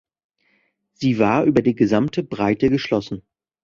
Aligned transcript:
Sie 0.93 1.19
war 1.19 1.43
über 1.43 1.61
die 1.61 1.75
gesamte 1.75 2.23
Breite 2.23 2.71
geschlossen. 2.71 3.21